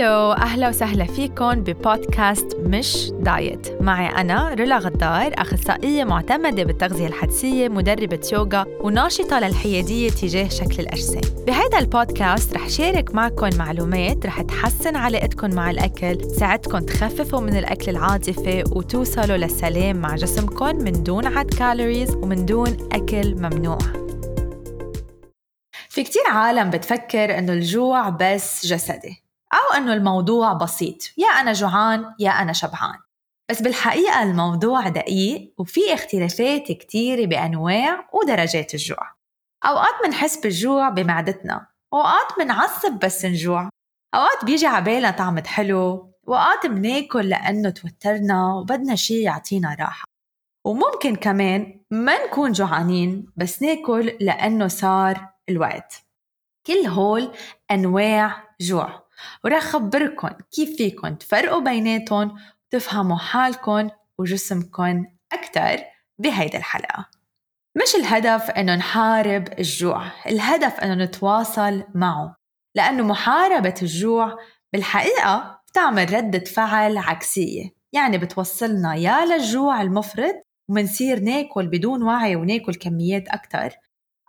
هلو 0.00 0.32
أهلا 0.32 0.68
وسهلا 0.68 1.04
فيكم 1.04 1.54
ببودكاست 1.54 2.56
مش 2.60 3.10
دايت. 3.10 3.82
معي 3.82 4.06
أنا 4.06 4.54
رولا 4.54 4.78
غدار 4.78 5.32
أخصائية 5.38 6.04
معتمدة 6.04 6.62
بالتغذية 6.62 7.06
الحدسية 7.06 7.68
مدربة 7.68 8.20
يوغا 8.32 8.66
وناشطة 8.80 9.38
للحيادية 9.40 10.10
تجاه 10.10 10.48
شكل 10.48 10.80
الأجسام. 10.80 11.44
بهذا 11.46 11.78
البودكاست 11.78 12.54
رح 12.54 12.68
شارك 12.68 13.14
معكم 13.14 13.50
معلومات 13.58 14.26
رح 14.26 14.42
تحسن 14.42 14.96
علاقتكم 14.96 15.54
مع 15.54 15.70
الأكل 15.70 16.16
تساعدكم 16.16 16.78
تخففوا 16.78 17.40
من 17.40 17.56
الأكل 17.56 17.90
العاطفي 17.90 18.64
وتوصلوا 18.72 19.36
للسلام 19.36 19.96
مع 19.96 20.14
جسمكم 20.14 20.76
من 20.76 21.02
دون 21.02 21.26
عد 21.26 21.54
calories 21.54 22.14
ومن 22.14 22.46
دون 22.46 22.76
أكل 22.92 23.34
ممنوع. 23.34 23.78
في 25.88 26.02
كتير 26.02 26.22
عالم 26.30 26.70
بتفكر 26.70 27.38
إنه 27.38 27.52
الجوع 27.52 28.08
بس 28.08 28.66
جسدي. 28.66 29.29
أو 29.70 29.76
أنه 29.76 29.92
الموضوع 29.92 30.52
بسيط. 30.52 30.96
يا 31.18 31.26
أنا 31.26 31.52
جوعان 31.52 32.14
يا 32.18 32.30
أنا 32.30 32.52
شبعان. 32.52 32.98
بس 33.50 33.62
بالحقيقة 33.62 34.22
الموضوع 34.22 34.88
دقيق 34.88 35.54
وفي 35.58 35.94
اختلافات 35.94 36.72
كتيرة 36.72 37.26
بأنواع 37.26 38.08
ودرجات 38.12 38.74
الجوع. 38.74 39.14
أوقات 39.64 39.94
منحس 40.06 40.36
بالجوع 40.36 40.88
بمعدتنا 40.88 41.66
وأوقات 41.92 42.38
منعصب 42.38 42.92
بس 42.92 43.24
نجوع. 43.24 43.68
أوقات 44.14 44.44
بيجي 44.44 44.66
عبالنا 44.66 45.10
طعمة 45.10 45.42
حلو 45.46 46.14
وأوقات 46.26 46.66
مناكل 46.66 47.28
لأنه 47.28 47.70
توترنا 47.70 48.54
وبدنا 48.54 48.94
شي 48.94 49.22
يعطينا 49.22 49.76
راحة. 49.80 50.04
وممكن 50.66 51.16
كمان 51.16 51.80
ما 51.90 52.26
نكون 52.26 52.52
جوعانين 52.52 53.26
بس 53.36 53.62
ناكل 53.62 54.16
لأنه 54.20 54.68
صار 54.68 55.28
الوقت. 55.48 56.02
كل 56.66 56.86
هول 56.86 57.32
أنواع 57.70 58.44
جوع. 58.60 59.09
ورح 59.44 59.62
خبركن 59.62 60.30
كيف 60.52 60.76
فيكن 60.76 61.18
تفرقوا 61.18 61.60
بيناتهم 61.60 62.36
وتفهموا 62.66 63.16
حالكن 63.16 63.90
وجسمكن 64.18 65.06
أكتر 65.32 65.84
بهيدي 66.18 66.56
الحلقة. 66.56 67.06
مش 67.76 67.94
الهدف 67.94 68.50
إنه 68.50 68.74
نحارب 68.76 69.48
الجوع 69.58 70.06
الهدف 70.26 70.80
إنه 70.80 71.04
نتواصل 71.04 71.84
معه 71.94 72.36
لأنه 72.74 73.02
محاربة 73.02 73.74
الجوع 73.82 74.36
بالحقيقة 74.72 75.60
بتعمل 75.70 76.14
ردة 76.14 76.44
فعل 76.44 76.98
عكسية 76.98 77.70
يعني 77.92 78.18
بتوصلنا 78.18 78.94
يا 78.94 79.24
للجوع 79.24 79.82
المفرط 79.82 80.34
ومنصير 80.68 81.20
ناكل 81.20 81.66
بدون 81.66 82.02
وعي 82.02 82.36
وناكل 82.36 82.74
كميات 82.74 83.28
أكتر. 83.28 83.70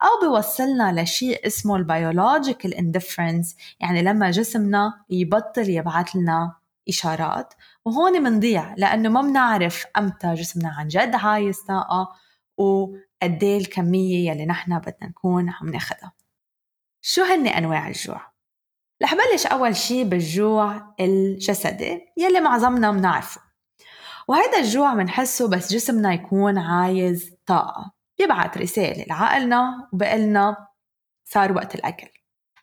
أو 0.04 0.22
بيوصلنا 0.22 1.02
لشيء 1.02 1.48
اسمه 1.48 1.76
ال 1.76 1.85
biological 1.85 2.74
indifference 2.74 3.56
يعني 3.80 4.02
لما 4.02 4.32
جسمنا 4.32 4.94
يبطل 5.10 5.70
يبعث 5.70 6.16
لنا 6.16 6.56
إشارات. 6.90 7.54
وهون 7.86 8.24
منضيع 8.24 8.74
لأنه 8.78 9.10
ما 9.10 9.22
بنعرف 9.22 9.86
أمتى 9.98 10.34
جسمنا 10.34 10.70
عن 10.70 10.88
جد 10.88 11.16
عايز 11.16 11.60
طاقة 11.68 12.12
وقد 12.58 13.44
الكمية 13.44 14.32
يلي 14.32 14.46
نحن 14.46 14.80
بدنا 14.80 15.10
نكون 15.10 15.50
عم 15.50 15.70
ناخدها. 15.70 16.12
شو 17.02 17.24
هن 17.24 17.48
أنواع 17.48 17.88
الجوع؟ 17.88 18.32
رح 19.04 19.16
بلش 19.16 19.46
أول 19.46 19.76
شي 19.76 20.04
بالجوع 20.04 20.94
الجسدي 21.00 22.02
يلي 22.18 22.40
معظمنا 22.40 22.92
بنعرفه 22.92 23.42
وهذا 24.28 24.60
الجوع 24.60 24.94
بنحسه 24.94 25.48
بس 25.50 25.74
جسمنا 25.74 26.14
يكون 26.14 26.58
عايز 26.58 27.36
طاقة. 27.46 28.01
بيبعت 28.22 28.58
رسالة 28.58 29.06
لعقلنا 29.08 29.90
وبقلنا 29.94 30.68
صار 31.24 31.52
وقت 31.52 31.76
الأكل. 31.76 32.08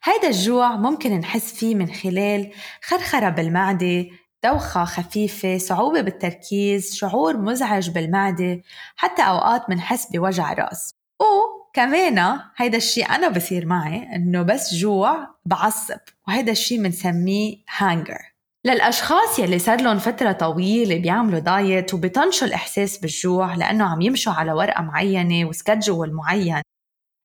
هيدا 0.05 0.29
الجوع 0.29 0.77
ممكن 0.77 1.13
نحس 1.13 1.55
فيه 1.55 1.75
من 1.75 1.93
خلال 1.93 2.53
خرخرة 2.83 3.29
بالمعدة 3.29 4.07
دوخة 4.45 4.85
خفيفة 4.85 5.59
صعوبة 5.59 6.01
بالتركيز 6.01 6.95
شعور 6.95 7.37
مزعج 7.37 7.91
بالمعدة 7.91 8.63
حتى 8.97 9.23
أوقات 9.23 9.71
منحس 9.71 10.07
بوجع 10.07 10.53
رأس 10.53 10.95
وكمان 11.21 12.41
هيدا 12.57 12.77
الشيء 12.77 13.11
أنا 13.11 13.29
بصير 13.29 13.67
معي 13.67 14.17
إنه 14.17 14.43
بس 14.43 14.75
جوع 14.75 15.29
بعصب 15.45 16.01
وهيدا 16.29 16.53
الشيء 16.53 16.83
بنسميه 16.83 17.57
hanger 17.77 18.28
للأشخاص 18.67 19.39
يلي 19.39 19.59
صار 19.59 19.81
لهم 19.83 19.99
فترة 19.99 20.33
طويلة 20.33 20.99
بيعملوا 20.99 21.39
diet 21.39 21.95
وبيطنشوا 21.95 22.47
الإحساس 22.47 22.99
بالجوع 22.99 23.55
لأنه 23.55 23.85
عم 23.85 24.01
يمشوا 24.01 24.33
على 24.33 24.53
ورقة 24.53 24.83
معينة 24.83 25.49
و 25.49 25.56
schedule 25.56 26.13
معين. 26.13 26.63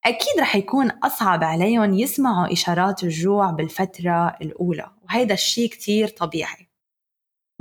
أكيد 0.06 0.40
رح 0.40 0.56
يكون 0.56 0.92
أصعب 0.92 1.44
عليهم 1.44 1.94
يسمعوا 1.94 2.54
إشارات 2.54 3.04
الجوع 3.04 3.52
بالفترة 3.52 4.38
الأولى 4.42 4.92
وهيدا 5.04 5.34
الشيء 5.34 5.70
كتير 5.70 6.08
طبيعي. 6.08 6.70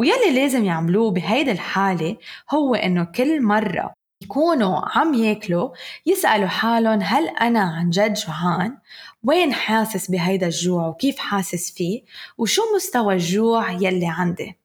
ويلي 0.01 0.31
لازم 0.35 0.65
يعملوه 0.65 1.11
بهيدا 1.11 1.53
الحالة 1.53 2.17
هو 2.55 2.75
إنه 2.75 3.05
كل 3.05 3.43
مرة 3.43 3.95
يكونوا 4.33 4.99
عم 4.99 5.15
ياكلوا 5.15 5.71
يسألوا 6.07 6.49
حالهم 6.49 7.03
هل 7.03 7.29
أنا 7.29 7.61
عن 7.61 7.91
جد 7.91 8.15
جوعان؟ 8.15 8.79
وين 9.25 9.53
حاسس 9.55 10.11
بهيدا 10.11 10.47
الجوع 10.47 10.89
وكيف 10.89 11.19
حاسس 11.19 11.73
فيه؟ 11.73 12.03
وشو 12.39 12.63
مستوى 12.77 13.15
الجوع 13.15 13.71
يلي 13.71 14.07
عندي؟ 14.07 14.59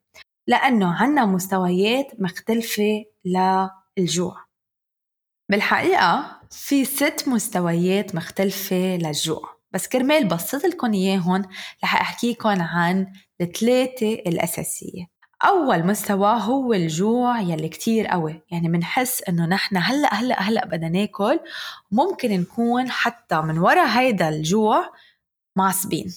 لأنه 0.48 0.94
عنا 0.94 1.26
مستويات 1.26 2.12
مختلفة 2.20 3.06
للجوع 3.26 4.46
بالحقيقة 5.50 6.42
في 6.52 6.86
ست 6.86 7.24
مستويات 7.28 8.16
مختلفة 8.16 8.98
للجوع 8.98 9.58
بس 9.72 9.88
كرمال 9.88 10.28
بسط 10.28 10.66
لكم 10.66 10.94
إياهم 10.94 11.42
رح 11.84 12.02
أحكيكم 12.02 12.62
عن 12.62 13.14
الثلاثة 13.42 14.14
الأساسية 14.14 15.17
أول 15.44 15.88
مستوى 15.88 16.40
هو 16.42 16.74
الجوع 16.74 17.42
يلي 17.42 17.70
كتير 17.70 18.08
قوي. 18.08 18.42
يعني 18.52 18.70
منحس 18.70 19.24
إنه 19.30 19.46
نحن 19.46 19.78
هلأ 19.78 20.14
هلأ 20.14 20.42
هلأ 20.42 20.66
بدنا 20.66 20.90
ناكل. 20.90 21.40
ممكن 21.92 22.32
نكون 22.32 22.92
حتى 22.92 23.42
من 23.42 23.58
ورا 23.60 24.00
هيدا 24.00 24.30
الجوع 24.30 24.94
معصبين. 25.56 26.14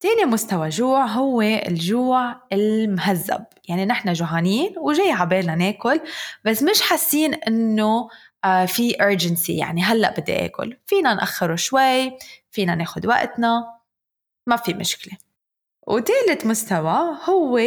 تاني 0.00 0.24
مستوى 0.24 0.68
جوع 0.68 1.06
هو 1.06 1.42
الجوع 1.42 2.36
المهذب. 2.52 3.44
يعني 3.68 3.86
نحن 3.86 4.12
جوعانين 4.12 4.74
وجاي 4.78 5.12
عبالنا 5.12 5.54
ناكل 5.54 6.00
بس 6.44 6.62
مش 6.62 6.80
حاسين 6.82 7.34
إنه 7.34 8.08
آه 8.44 8.64
في 8.64 8.92
urgency. 8.92 9.50
يعني 9.50 9.82
هلأ 9.82 10.20
بدي 10.20 10.44
آكل. 10.44 10.76
فينا 10.86 11.14
نأخره 11.14 11.56
شوي 11.56 12.18
فينا 12.50 12.74
ناخد 12.74 13.06
وقتنا. 13.06 13.80
ما 14.46 14.56
في 14.56 14.74
مشكلة. 14.74 15.18
وثالث 15.86 16.46
مستوى 16.46 17.16
هو 17.28 17.58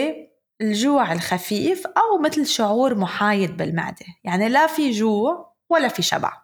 الجوع 0.61 1.13
الخفيف 1.13 1.87
أو 1.87 2.21
مثل 2.21 2.45
شعور 2.45 2.95
محايد 2.95 3.57
بالمعدة. 3.57 4.05
يعني 4.23 4.49
لا 4.49 4.67
في 4.67 4.91
جوع 4.91 5.55
ولا 5.71 5.87
في 5.87 6.01
شبع. 6.01 6.43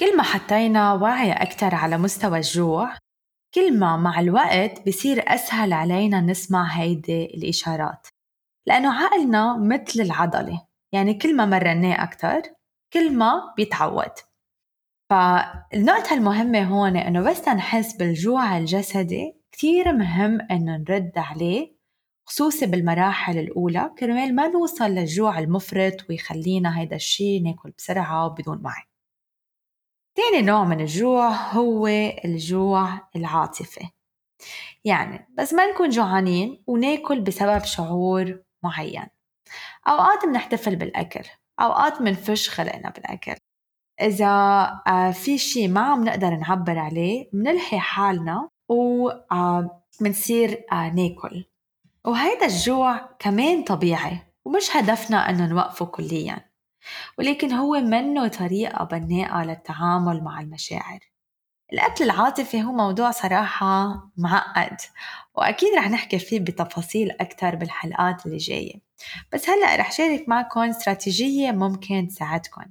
كل 0.00 0.16
ما 0.16 0.22
حطينا 0.22 0.92
وعي 0.92 1.32
أكثر 1.32 1.74
على 1.74 1.98
مستوى 1.98 2.38
الجوع 2.38 2.96
كل 3.54 3.78
ما 3.78 3.96
مع 3.96 4.20
الوقت 4.20 4.88
بصير 4.88 5.34
أسهل 5.34 5.72
علينا 5.72 6.20
نسمع 6.20 6.62
هيدي 6.64 7.24
الإشارات. 7.24 8.06
لأنه 8.68 9.04
عقلنا 9.04 9.56
مثل 9.58 10.00
العضلة. 10.00 10.66
يعني 10.94 11.14
كل 11.14 11.36
ما 11.36 11.46
مرناه 11.46 12.02
أكثر 12.02 12.42
كل 12.92 13.16
ما 13.16 13.54
بيتعود. 13.56 14.12
فالنقطة 15.10 16.14
المهمة 16.14 16.62
هون 16.62 16.96
إنه 16.96 17.30
بس 17.30 17.48
نحس 17.48 17.96
بالجوع 17.96 18.58
الجسدي 18.58 19.40
كتير 19.52 19.92
مهم 19.92 20.40
إنه 20.40 20.76
نرد 20.76 21.12
عليه 21.16 21.79
خصوصي 22.30 22.66
بالمراحل 22.66 23.38
الأولى 23.38 23.90
كرمال 23.98 24.34
ما 24.34 24.48
نوصل 24.48 24.84
للجوع 24.84 25.38
المفرط 25.38 26.10
ويخلينا 26.10 26.80
هيدا 26.80 26.96
الشي 26.96 27.40
ناكل 27.40 27.70
بسرعة 27.78 28.26
وبدون 28.26 28.60
وعي 28.64 28.82
تاني 30.14 30.42
نوع 30.42 30.64
من 30.64 30.80
الجوع 30.80 31.28
هو 31.28 31.86
الجوع 32.24 33.08
العاطفي. 33.16 33.88
يعني 34.84 35.28
بس 35.38 35.54
ما 35.54 35.66
نكون 35.72 35.88
جوعانين 35.88 36.62
وناكل 36.66 37.20
بسبب 37.20 37.64
شعور 37.64 38.42
معين. 38.62 39.06
أوقات 39.88 40.24
بنحتفل 40.24 40.76
بالأكل 40.76 41.28
أوقات 41.60 42.00
منفش 42.02 42.48
خلقنا 42.48 42.90
بالأكل. 42.90 43.34
إذا 44.00 44.26
آه، 44.86 45.10
في 45.10 45.38
شي 45.38 45.68
ما 45.68 45.80
عم 45.80 46.04
نقدر 46.04 46.36
نعبر 46.36 46.78
عليه 46.78 47.30
منلحي 47.32 47.78
حالنا 47.78 48.48
ومنصير 48.68 50.64
آه، 50.72 50.90
ناكل. 50.90 51.49
وهيدا 52.04 52.46
الجوع 52.46 53.16
كمان 53.18 53.64
طبيعي 53.64 54.18
ومش 54.44 54.76
هدفنا 54.76 55.30
أنه 55.30 55.46
نوقفه 55.46 55.86
كليا. 55.86 56.50
ولكن 57.18 57.52
هو 57.52 57.80
منه 57.80 58.28
طريقة 58.28 58.84
بناءة 58.84 59.44
للتعامل 59.44 60.24
مع 60.24 60.40
المشاعر. 60.40 60.98
الأكل 61.72 62.04
العاطفي 62.04 62.62
هو 62.62 62.72
موضوع 62.72 63.10
صراحة 63.10 64.02
معقد 64.16 64.76
وأكيد 65.34 65.74
رح 65.74 65.90
نحكي 65.90 66.18
فيه 66.18 66.40
بتفاصيل 66.40 67.10
أكثر 67.10 67.56
بالحلقات 67.56 68.26
اللي 68.26 68.36
جاية. 68.36 68.74
بس 69.32 69.50
هلأ 69.50 69.76
رح 69.76 69.92
شارك 69.92 70.28
معكم 70.28 70.60
استراتيجية 70.60 71.50
ممكن 71.50 72.08
تساعدكم. 72.08 72.64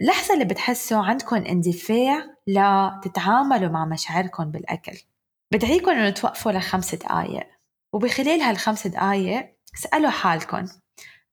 اللحظة 0.00 0.34
اللي 0.34 0.44
بتحسوا 0.44 1.02
عندكم 1.02 1.36
اندفاع 1.36 2.24
لتتعاملوا 2.46 3.70
مع 3.70 3.84
مشاعركم 3.84 4.44
بالأكل. 4.50 4.98
بدعيكم 5.52 5.90
أنه 5.90 6.10
توقفوا 6.10 6.52
لخمس 6.52 6.94
دقايق. 6.94 7.59
وبخلال 7.92 8.40
هالخمس 8.40 8.86
دقايق 8.86 9.56
اسألوا 9.74 10.10
حالكم 10.10 10.66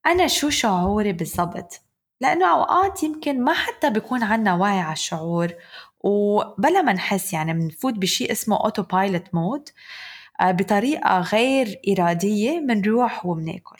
أنا 0.06 0.27
شو 0.27 0.50
شعوري 0.50 1.13
بالضبط؟ 1.13 1.81
لأنه 2.21 2.51
أوقات 2.51 3.04
يمكن 3.04 3.44
ما 3.44 3.54
حتى 3.54 3.89
بيكون 3.89 4.24
عنا 4.24 4.56
وعي 4.56 4.80
على 4.80 4.94
الشعور 4.94 5.54
وبلا 6.00 6.81
ما 6.81 6.94
نحس 6.94 7.33
يعني 7.33 7.54
بنفوت 7.54 7.94
بشيء 7.94 8.31
اسمه 8.31 8.63
auto 8.64 8.84
pilot 8.84 9.34
mode 9.34 9.69
بطريقة 10.42 11.19
غير 11.19 11.81
إرادية 11.89 12.59
منروح 12.59 13.25
وبناكل 13.25 13.77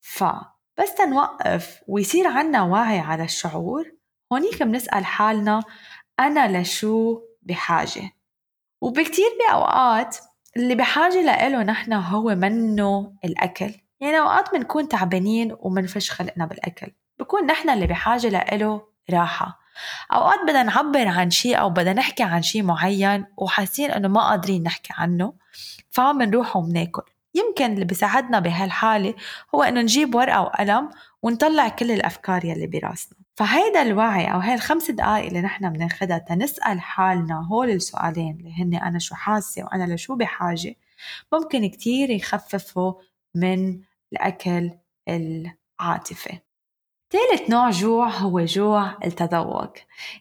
فبس 0.00 0.94
تنوقف 0.98 1.80
ويصير 1.88 2.26
عنا 2.26 2.62
وعي 2.62 2.98
على 2.98 3.24
الشعور 3.24 3.92
هونيك 4.32 4.62
بنسأل 4.62 5.04
حالنا 5.04 5.62
أنا 6.20 6.60
لشو 6.60 7.20
بحاجة. 7.42 8.12
وبكتير 8.80 9.28
بأوقات 9.38 10.16
اللي 10.58 10.74
بحاجة 10.74 11.22
لإله 11.22 11.62
نحن 11.62 11.92
هو 11.92 12.34
منه 12.34 13.12
الأكل. 13.24 13.74
يعني 14.00 14.18
أوقات 14.18 14.52
بنكون 14.52 14.88
تعبانين 14.88 15.56
ومنفش 15.60 16.10
خلقنا 16.10 16.46
بالأكل. 16.46 16.92
بكون 17.18 17.46
نحن 17.46 17.70
اللي 17.70 17.86
بحاجة 17.86 18.28
لإله 18.28 18.82
راحة. 19.10 19.60
أوقات 20.12 20.38
بدنا 20.42 20.62
نعبر 20.62 21.08
عن 21.08 21.30
شيء 21.30 21.60
أو 21.60 21.70
بدنا 21.70 21.92
نحكي 21.92 22.22
عن 22.22 22.42
شيء 22.42 22.62
معين 22.62 23.24
وحاسين 23.36 23.90
إنه 23.90 24.08
ما 24.08 24.28
قادرين 24.28 24.62
نحكي 24.62 24.92
عنه 24.96 25.32
فبنروح 25.90 26.56
وبناكل. 26.56 27.02
يمكن 27.60 27.74
اللي 27.74 27.84
بيساعدنا 27.84 28.38
بهالحالة 28.40 29.14
هو 29.54 29.62
إنه 29.62 29.80
نجيب 29.80 30.14
ورقة 30.14 30.40
وقلم 30.42 30.90
ونطلع 31.22 31.68
كل 31.68 31.90
الأفكار 31.90 32.44
يلي 32.44 32.66
براسنا. 32.66 33.18
فهيدا 33.34 33.82
الوعي 33.82 34.32
أو 34.32 34.38
هاي 34.38 34.54
الخمس 34.54 34.90
دقائق 34.90 35.26
اللي 35.26 35.40
نحن 35.40 35.72
بناخدها 35.72 36.18
تنسأل 36.18 36.80
حالنا 36.80 37.46
هول 37.52 37.70
السؤالين 37.70 38.36
اللي 38.40 38.62
هن 38.62 38.74
أنا 38.74 38.98
شو 38.98 39.14
حاسة 39.14 39.64
وأنا 39.64 39.94
لشو 39.94 40.16
بحاجة 40.16 40.74
ممكن 41.32 41.66
كتير 41.66 42.10
يخففوا 42.10 42.92
من 43.34 43.80
الأكل 44.12 44.70
العاطفي. 45.08 46.38
ثالث 47.12 47.50
نوع 47.50 47.70
جوع 47.70 48.08
هو 48.08 48.44
جوع 48.44 48.98
التذوق. 49.04 49.72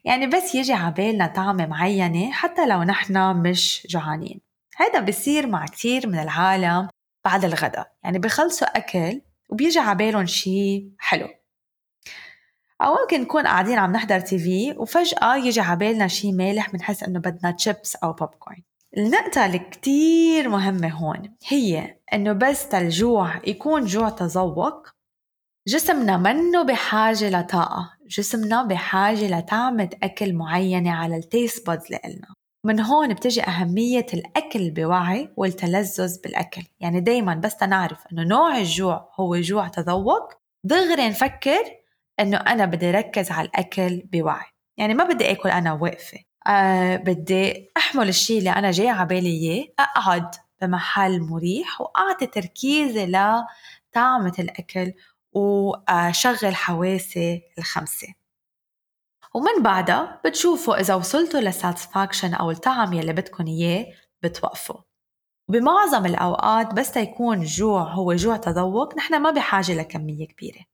يعني 0.05 0.27
بس 0.27 0.55
يجي 0.55 0.73
عبالنا 0.73 1.27
طعمة 1.27 1.65
معينة 1.65 2.31
حتى 2.31 2.67
لو 2.67 2.83
نحن 2.83 3.41
مش 3.41 3.87
جوعانين. 3.89 4.41
هذا 4.77 4.99
بصير 4.99 5.47
مع 5.47 5.65
كتير 5.65 6.07
من 6.07 6.19
العالم 6.19 6.87
بعد 7.27 7.45
الغداء. 7.45 7.91
يعني 8.03 8.19
بخلصوا 8.19 8.77
أكل 8.77 9.21
وبيجي 9.49 9.79
عبالهم 9.79 10.25
شي 10.25 10.89
حلو. 10.99 11.27
أو 12.81 12.95
ممكن 13.01 13.21
نكون 13.21 13.47
قاعدين 13.47 13.77
عم 13.77 13.91
نحضر 13.91 14.19
TV 14.19 14.71
وفجأة 14.77 15.35
يجي 15.35 15.61
عبالنا 15.61 16.07
شي 16.07 16.31
مالح 16.31 16.71
بنحس 16.71 17.03
إنه 17.03 17.19
بدنا 17.19 17.51
تشيبس 17.51 17.95
أو 17.95 18.13
بوب 18.13 18.29
كورن 18.29 18.63
النقطة 18.97 19.45
اللي 19.45 19.59
كتير 19.59 20.49
مهمة 20.49 20.89
هون 20.89 21.35
هي 21.47 21.97
إنه 22.13 22.33
بس 22.33 22.65
الجوع 22.65 23.41
يكون 23.47 23.85
جوع 23.85 24.09
تذوق 24.09 24.87
جسمنا 25.67 26.17
منه 26.17 26.63
بحاجة 26.63 27.29
لطاقة 27.29 27.93
جسمنا 28.07 28.63
بحاجة 28.63 29.39
لطعمة 29.39 29.89
أكل 30.03 30.33
معينة 30.33 30.91
على 30.91 31.17
ال 31.17 31.25
taste 31.25 31.65
buds 31.67 31.91
لإلنا. 31.91 32.27
من 32.63 32.79
هون 32.79 33.13
بتجي 33.13 33.43
أهمية 33.43 34.05
الأكل 34.13 34.71
بوعي 34.71 35.33
والتلذذ 35.37 36.21
بالأكل. 36.21 36.63
يعني 36.79 36.99
دايما 36.99 37.35
بس 37.35 37.55
تنعرف 37.55 38.07
أنه 38.11 38.23
نوع 38.23 38.57
الجوع 38.57 39.13
هو 39.19 39.35
جوع 39.35 39.67
تذوق 39.67 40.33
دغري 40.63 41.09
نفكر 41.09 41.63
أنه 42.19 42.37
أنا 42.37 42.65
بدي 42.65 42.91
ركز 42.91 43.31
على 43.31 43.47
الأكل 43.47 44.03
بوعي. 44.13 44.45
يعني 44.77 44.93
ما 44.93 45.03
بدي 45.03 45.31
أكل 45.31 45.49
أنا 45.49 45.73
واقفة 45.73 46.17
أه 46.47 46.95
بدي 46.95 47.69
أحمل 47.77 48.09
الشيء 48.09 48.39
اللي 48.39 48.49
أنا 48.49 48.71
جاي 48.71 48.89
عبالي 48.89 49.29
إياه 49.29 49.67
أقعد 49.79 50.35
بمحل 50.61 51.21
مريح 51.21 51.81
وأعطي 51.81 52.25
تركيزي 52.25 53.05
لطعمة 53.05 54.33
الأكل 54.39 54.93
وشغل 55.33 56.55
حواسي 56.55 57.41
الخمسة. 57.57 58.07
ومن 59.37 59.63
بعدها 59.63 60.21
بتشوفوا 60.25 60.79
إذا 60.79 60.95
وصلتوا 60.95 61.39
للساتسفاكشن 61.39 62.33
أو 62.33 62.51
الطعم 62.51 62.93
يلي 62.93 63.13
بدكم 63.13 63.47
إياه 63.47 63.85
بتوقفوا. 64.23 64.81
وبمعظم 65.49 66.05
الأوقات 66.05 66.73
بس 66.73 66.91
تيكون 66.91 67.43
جوع 67.43 67.81
هو 67.81 68.13
جوع 68.13 68.37
تذوق 68.37 68.97
نحن 68.97 69.21
ما 69.21 69.31
بحاجة 69.31 69.73
لكمية 69.73 70.27
كبيرة. 70.27 70.65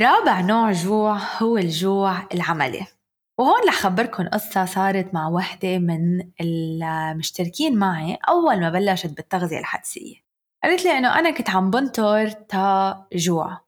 رابع 0.00 0.40
نوع 0.40 0.72
جوع 0.72 1.18
هو 1.42 1.56
الجوع 1.56 2.26
العملي. 2.34 2.86
وهون 3.38 3.68
رح 3.68 3.74
خبركن 3.74 4.28
قصة 4.28 4.64
صارت 4.64 5.14
مع 5.14 5.28
وحدة 5.28 5.78
من 5.78 6.30
المشتركين 6.40 7.78
معي 7.78 8.18
أول 8.28 8.60
ما 8.60 8.70
بلشت 8.70 9.16
بالتغذية 9.16 9.58
الحدسية. 9.58 10.16
قالت 10.64 10.84
لي 10.84 10.90
إنه 10.98 11.18
أنا 11.18 11.30
كنت 11.30 11.50
عم 11.50 11.70
بنطر 11.70 12.30
تا 12.30 13.06
جوع. 13.12 13.66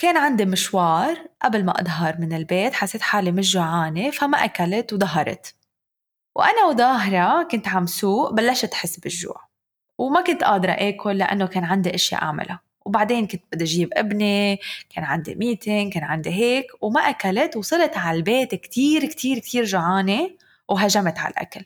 وكان 0.00 0.16
عندي 0.16 0.44
مشوار 0.44 1.18
قبل 1.42 1.64
ما 1.64 1.80
أظهر 1.80 2.16
من 2.18 2.32
البيت 2.32 2.72
حسيت 2.72 3.02
حالي 3.02 3.32
مش 3.32 3.52
جوعانة 3.52 4.10
فما 4.10 4.44
أكلت 4.44 4.92
وظهرت. 4.92 5.54
وأنا 6.34 6.64
وظاهرة 6.64 7.42
كنت 7.42 7.68
عم 7.68 7.86
سوق 7.86 8.32
بلشت 8.32 8.72
أحس 8.72 9.00
بالجوع. 9.00 9.48
وما 9.98 10.20
كنت 10.20 10.44
قادرة 10.44 10.72
آكل 10.72 11.18
لأنه 11.18 11.46
كان 11.46 11.64
عندي 11.64 11.94
أشياء 11.94 12.22
أعملها. 12.22 12.60
وبعدين 12.86 13.26
كنت 13.26 13.42
بدي 13.52 13.64
أجيب 13.64 13.88
ابني 13.92 14.58
كان 14.90 15.04
عندي 15.04 15.34
ميتين 15.34 15.90
كان 15.90 16.04
عندي 16.04 16.30
هيك 16.30 16.66
وما 16.80 17.00
أكلت 17.00 17.56
وصلت 17.56 17.96
على 17.96 18.16
البيت 18.16 18.54
كتير 18.54 19.06
كتير 19.06 19.38
كتير 19.38 19.64
جوعانة 19.64 20.30
وهجمت 20.68 21.18
على 21.18 21.30
الأكل. 21.30 21.64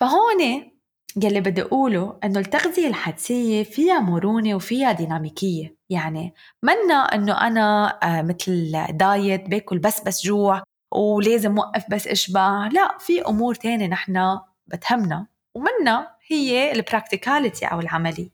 فهون 0.00 0.70
يلي 1.16 1.40
بدي 1.40 1.62
أقوله 1.62 2.18
إنه 2.24 2.40
التغذية 2.40 2.88
الحدسية 2.88 3.62
فيها 3.62 4.00
مرونة 4.00 4.54
وفيها 4.54 4.92
ديناميكية. 4.92 5.76
يعني 5.90 6.34
منا 6.62 6.94
إنه 6.94 7.32
أنا 7.46 7.98
آه، 8.02 8.22
مثل 8.22 8.86
دايت 8.90 9.48
باكل 9.48 9.78
بس 9.78 10.00
بس 10.00 10.24
جوع 10.26 10.62
ولازم 10.92 11.58
وقف 11.58 11.84
بس 11.90 12.06
أشبع. 12.08 12.68
لا 12.68 12.98
في 12.98 13.22
أمور 13.22 13.54
تانية 13.54 13.86
نحن 13.86 14.38
بتهمنا. 14.66 15.26
ومنا 15.54 16.08
هي 16.26 16.72
البراكتيكاليتي 16.72 17.66
أو 17.66 17.80
العملية. 17.80 18.30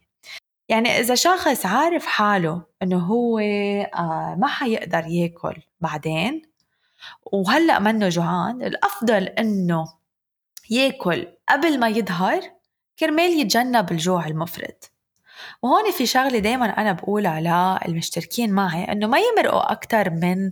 يعني 0.68 0.88
إذا 0.88 1.14
شخص 1.14 1.66
عارف 1.66 2.06
حاله 2.06 2.62
إنه 2.82 2.98
هو 2.98 3.38
آه، 3.38 4.36
ما 4.38 4.46
حيقدر 4.46 5.06
ياكل 5.06 5.62
بعدين 5.80 6.42
وهلأ 7.32 7.78
منه 7.78 8.08
جوعان 8.08 8.62
الأفضل 8.62 9.24
إنه 9.24 9.84
ياكل 10.70 11.26
قبل 11.48 11.80
ما 11.80 11.88
يظهر 11.88 12.57
كرمال 12.98 13.40
يتجنب 13.40 13.92
الجوع 13.92 14.26
المفرط. 14.26 14.92
وهون 15.62 15.92
في 15.92 16.06
شغلة 16.06 16.38
دايما 16.38 16.66
أنا 16.66 16.92
بقولها 16.92 17.80
للمشتركين 17.86 18.52
معي 18.52 18.84
إنه 18.84 19.06
ما 19.06 19.18
يمرقوا 19.18 19.72
أكتر 19.72 20.10
من 20.10 20.50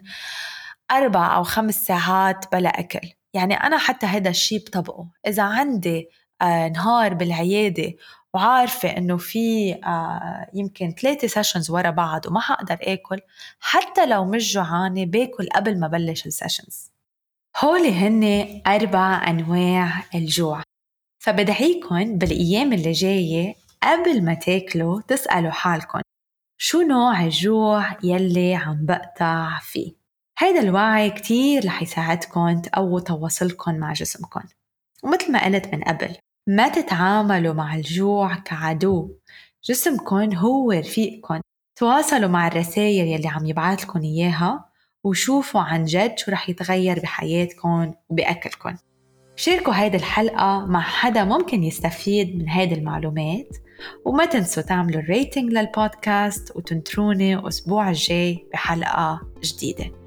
أربع 0.91 1.37
أو 1.37 1.43
خمس 1.43 1.85
ساعات 1.85 2.45
بلا 2.53 2.69
أكل. 2.81 3.09
يعني 3.35 3.55
أنا 3.55 3.79
حتى 3.79 4.07
هذا 4.07 4.31
الشيء 4.31 4.59
بطبقه. 4.59 5.07
إذا 5.27 5.43
عندي 5.43 6.09
آه 6.43 6.69
نهار 6.69 7.15
بالعيادة 7.15 7.95
وعارفة 8.35 8.89
إنه 8.89 9.17
في 9.17 9.75
آه 9.75 10.51
يمكن 10.55 10.95
ثلاثة 11.03 11.29
sessions 11.29 11.71
ورا 11.71 11.91
بعض 11.91 12.27
وما 12.27 12.41
حقدر 12.41 12.79
آكل 12.83 13.21
حتى 13.61 14.07
لو 14.07 14.25
مش 14.25 14.53
جوعانة 14.55 15.05
باكل 15.05 15.49
قبل 15.55 15.81
ما 15.81 15.89
بلش 15.89 16.27
ال 16.27 16.34
sessions 16.34 16.91
هولي 17.57 17.93
هن 17.93 18.47
أربع 18.67 19.31
أنواع 19.31 20.03
الجوع. 20.15 20.63
فبدعيكم 21.19 22.19
بالأيام 22.19 22.73
اللي 22.73 22.93
جاية 22.93 23.55
قبل 23.83 24.25
ما 24.25 24.35
تاكلوا 24.35 25.01
تسألوا 25.01 25.51
حالكم 25.51 26.01
شو 26.59 26.83
نوع 26.83 27.25
الجوع 27.25 27.97
يلي 28.03 28.55
عم 28.55 28.87
بقطع 28.87 29.59
فيه؟ 29.63 29.93
هيدا 30.39 30.61
الوعي 30.61 31.11
كتير 31.11 31.67
رح 31.67 31.83
يساعدكم 31.83 32.61
تقووا 32.61 33.01
تواصلكم 33.01 33.75
مع 33.75 33.93
جسمكم 33.93 34.43
ومثل 35.03 35.33
ما 35.33 35.45
قلت 35.45 35.75
من 35.75 35.83
قبل 35.83 36.17
ما 36.49 36.69
تتعاملوا 36.69 37.55
مع 37.55 37.75
الجوع 37.75 38.35
كعدو 38.35 39.19
جسمكم 39.65 40.35
هو 40.35 40.73
رفيقكم 40.73 41.41
تواصلوا 41.79 42.29
مع 42.29 42.47
الرسائل 42.47 43.07
يلي 43.07 43.29
عم 43.29 43.47
يبعث 43.47 43.85
لكم 43.85 44.03
إياها 44.03 44.71
وشوفوا 45.05 45.61
عن 45.61 45.85
جد 45.85 46.19
شو 46.19 46.31
رح 46.31 46.49
يتغير 46.49 47.01
بحياتكم 47.01 47.95
وبأكلكم 48.09 48.77
شاركوا 49.37 49.75
هيدي 49.75 49.97
الحلقة 49.97 50.67
مع 50.67 50.81
حدا 50.81 51.25
ممكن 51.25 51.65
يستفيد 51.65 52.37
من 52.37 52.49
هيدي 52.49 52.75
المعلومات. 52.75 53.57
وما 54.05 54.25
تنسوا 54.25 54.63
تعملوا 54.63 55.01
ال 55.01 55.08
rating 55.08 55.53
لل 55.53 55.76
podcast 55.76 56.57
وتنتروني 56.57 57.49
أسبوع 57.49 57.89
الجاي 57.89 58.47
بحلقة 58.53 59.21
جديدة. 59.45 60.06